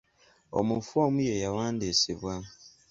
[0.59, 2.33] Omufu omu ye yawandiisibwa.